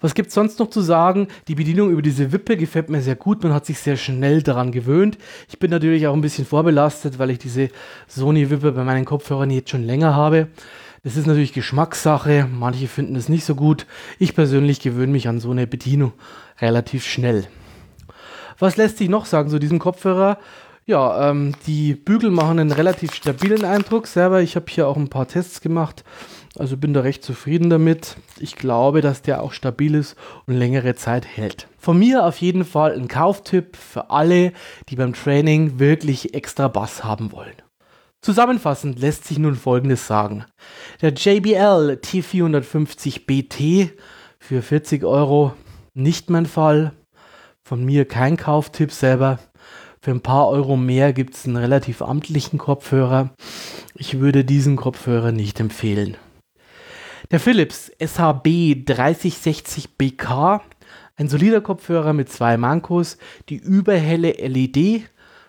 Was 0.00 0.14
gibt 0.14 0.28
es 0.28 0.34
sonst 0.34 0.60
noch 0.60 0.70
zu 0.70 0.80
sagen? 0.80 1.26
Die 1.48 1.56
Bedienung 1.56 1.90
über 1.90 2.02
diese 2.02 2.30
Wippe 2.30 2.56
gefällt 2.56 2.88
mir 2.88 3.02
sehr 3.02 3.16
gut. 3.16 3.42
Man 3.42 3.52
hat 3.52 3.66
sich 3.66 3.80
sehr 3.80 3.96
schnell 3.96 4.44
daran 4.44 4.70
gewöhnt. 4.70 5.18
Ich 5.48 5.58
bin 5.58 5.72
natürlich 5.72 6.06
auch 6.06 6.14
ein 6.14 6.20
bisschen 6.20 6.46
vorbelastet, 6.46 7.18
weil 7.18 7.30
ich 7.30 7.40
diese 7.40 7.70
Sony-Wippe 8.06 8.70
bei 8.70 8.84
meinen 8.84 9.04
Kopfhörern 9.04 9.50
jetzt 9.50 9.70
schon 9.70 9.82
länger 9.82 10.14
habe. 10.14 10.46
Das 11.02 11.16
ist 11.16 11.26
natürlich 11.26 11.52
Geschmackssache. 11.52 12.48
Manche 12.52 12.88
finden 12.88 13.16
es 13.16 13.28
nicht 13.28 13.44
so 13.44 13.54
gut. 13.54 13.86
Ich 14.18 14.34
persönlich 14.34 14.80
gewöhne 14.80 15.12
mich 15.12 15.28
an 15.28 15.40
so 15.40 15.50
eine 15.50 15.66
Bedienung 15.66 16.12
relativ 16.60 17.06
schnell. 17.06 17.46
Was 18.58 18.76
lässt 18.76 18.98
sich 18.98 19.08
noch 19.08 19.26
sagen 19.26 19.50
zu 19.50 19.58
diesem 19.58 19.78
Kopfhörer? 19.78 20.38
Ja, 20.84 21.30
ähm, 21.30 21.52
die 21.66 21.94
Bügel 21.94 22.30
machen 22.30 22.58
einen 22.58 22.72
relativ 22.72 23.14
stabilen 23.14 23.64
Eindruck. 23.64 24.06
Selber, 24.06 24.40
ich 24.40 24.56
habe 24.56 24.66
hier 24.68 24.88
auch 24.88 24.96
ein 24.96 25.10
paar 25.10 25.28
Tests 25.28 25.60
gemacht. 25.60 26.02
Also 26.58 26.76
bin 26.76 26.94
da 26.94 27.02
recht 27.02 27.22
zufrieden 27.22 27.70
damit. 27.70 28.16
Ich 28.40 28.56
glaube, 28.56 29.00
dass 29.00 29.22
der 29.22 29.42
auch 29.42 29.52
stabil 29.52 29.94
ist 29.94 30.16
und 30.46 30.54
längere 30.54 30.94
Zeit 30.94 31.26
hält. 31.26 31.68
Von 31.78 31.98
mir 31.98 32.24
auf 32.24 32.38
jeden 32.38 32.64
Fall 32.64 32.94
ein 32.94 33.06
Kauftipp 33.06 33.76
für 33.76 34.10
alle, 34.10 34.52
die 34.88 34.96
beim 34.96 35.12
Training 35.12 35.78
wirklich 35.78 36.34
extra 36.34 36.68
Bass 36.68 37.04
haben 37.04 37.32
wollen. 37.32 37.54
Zusammenfassend 38.20 38.98
lässt 38.98 39.24
sich 39.24 39.38
nun 39.38 39.54
Folgendes 39.54 40.06
sagen. 40.06 40.44
Der 41.00 41.12
JBL 41.12 42.00
T450 42.02 43.26
BT 43.26 43.92
für 44.40 44.62
40 44.62 45.04
Euro 45.04 45.54
nicht 45.94 46.28
mein 46.28 46.46
Fall. 46.46 46.92
Von 47.62 47.84
mir 47.84 48.06
kein 48.06 48.36
Kauftipp 48.36 48.92
selber. 48.92 49.38
Für 50.00 50.10
ein 50.10 50.20
paar 50.20 50.48
Euro 50.48 50.76
mehr 50.76 51.12
gibt 51.12 51.34
es 51.34 51.46
einen 51.46 51.56
relativ 51.56 52.02
amtlichen 52.02 52.58
Kopfhörer. 52.58 53.34
Ich 53.94 54.20
würde 54.20 54.44
diesen 54.44 54.76
Kopfhörer 54.76 55.32
nicht 55.32 55.60
empfehlen. 55.60 56.16
Der 57.30 57.40
Philips 57.40 57.90
SHB 58.00 58.84
3060 58.84 59.96
BK, 59.96 60.62
ein 61.16 61.28
solider 61.28 61.60
Kopfhörer 61.60 62.12
mit 62.12 62.30
zwei 62.30 62.56
Mankos, 62.56 63.18
die 63.48 63.56
überhelle 63.56 64.32
LED, 64.32 65.02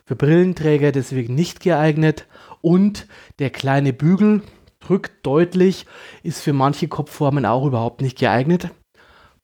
für 0.05 0.15
Brillenträger 0.15 0.91
deswegen 0.91 1.36
nicht 1.36 1.60
geeignet 1.62 2.25
und 2.62 3.08
der 3.39 3.50
kleine 3.50 3.93
Bügel 3.93 4.41
drückt 4.80 5.26
deutlich, 5.26 5.86
ist 6.24 6.41
für 6.41 6.54
manche 6.54 6.88
Kopfformen 6.88 7.45
auch 7.45 7.65
überhaupt 7.65 8.02
nicht 8.02 8.17
geeignet. 8.17 8.69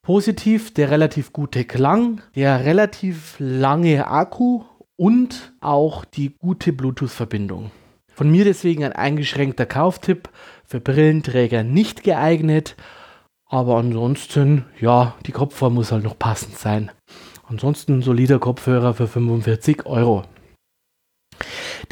Positiv 0.02 0.72
der 0.72 0.90
relativ 0.90 1.32
gute 1.32 1.64
Klang, 1.64 2.20
der 2.34 2.64
relativ 2.64 3.36
lange 3.38 4.06
Akku 4.06 4.62
und 4.96 5.52
auch 5.60 6.04
die 6.04 6.34
gute 6.36 6.72
Bluetooth-Verbindung. 6.72 7.70
Von 8.14 8.30
mir 8.30 8.44
deswegen 8.44 8.84
ein 8.84 8.92
eingeschränkter 8.92 9.66
Kauftipp, 9.66 10.30
für 10.64 10.80
Brillenträger 10.80 11.62
nicht 11.62 12.02
geeignet, 12.02 12.76
aber 13.48 13.76
ansonsten, 13.76 14.64
ja, 14.80 15.14
die 15.26 15.32
Kopfform 15.32 15.74
muss 15.74 15.92
halt 15.92 16.02
noch 16.02 16.18
passend 16.18 16.58
sein. 16.58 16.90
Ansonsten 17.48 18.02
solider 18.02 18.40
Kopfhörer 18.40 18.94
für 18.94 19.06
45 19.06 19.86
Euro. 19.86 20.24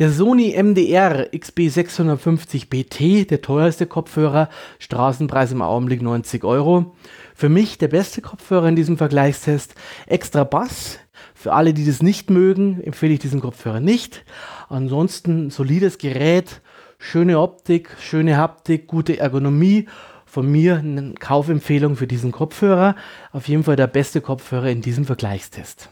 Der 0.00 0.10
Sony 0.10 0.60
MDR 0.60 1.32
XB650 1.32 2.68
BT, 2.68 3.30
der 3.30 3.42
teuerste 3.42 3.86
Kopfhörer, 3.86 4.48
Straßenpreis 4.80 5.52
im 5.52 5.62
Augenblick 5.62 6.02
90 6.02 6.42
Euro. 6.42 6.96
Für 7.32 7.48
mich 7.48 7.78
der 7.78 7.86
beste 7.86 8.20
Kopfhörer 8.20 8.66
in 8.66 8.74
diesem 8.74 8.96
Vergleichstest. 8.98 9.76
Extra 10.06 10.42
Bass. 10.42 10.98
Für 11.32 11.52
alle, 11.52 11.74
die 11.74 11.86
das 11.86 12.02
nicht 12.02 12.28
mögen, 12.28 12.82
empfehle 12.82 13.12
ich 13.12 13.20
diesen 13.20 13.40
Kopfhörer 13.40 13.78
nicht. 13.78 14.24
Ansonsten 14.68 15.50
solides 15.50 15.98
Gerät, 15.98 16.60
schöne 16.98 17.38
Optik, 17.38 17.90
schöne 18.00 18.36
Haptik, 18.36 18.88
gute 18.88 19.20
Ergonomie. 19.20 19.86
Von 20.26 20.50
mir 20.50 20.78
eine 20.78 21.14
Kaufempfehlung 21.14 21.94
für 21.94 22.08
diesen 22.08 22.32
Kopfhörer. 22.32 22.96
Auf 23.30 23.46
jeden 23.46 23.62
Fall 23.62 23.76
der 23.76 23.86
beste 23.86 24.20
Kopfhörer 24.20 24.70
in 24.70 24.80
diesem 24.80 25.04
Vergleichstest. 25.04 25.88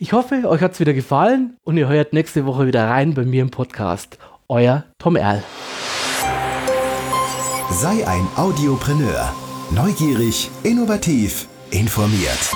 Ich 0.00 0.12
hoffe, 0.12 0.44
euch 0.48 0.60
hat 0.60 0.74
es 0.74 0.80
wieder 0.80 0.94
gefallen 0.94 1.56
und 1.64 1.76
ihr 1.76 1.88
hört 1.88 2.12
nächste 2.12 2.46
Woche 2.46 2.68
wieder 2.68 2.88
rein 2.88 3.14
bei 3.14 3.24
mir 3.24 3.42
im 3.42 3.50
Podcast. 3.50 4.16
Euer 4.46 4.84
Tom 4.98 5.16
Erl. 5.16 5.42
Sei 7.72 8.06
ein 8.06 8.28
Audiopreneur. 8.36 9.34
Neugierig, 9.72 10.50
innovativ, 10.62 11.48
informiert. 11.72 12.52